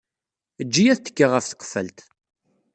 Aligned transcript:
Eǧǧ-iyi 0.61 0.91
ad 0.91 0.99
tekkiɣ 1.01 1.29
ɣef 1.31 1.45
tqeffalt 1.47 1.99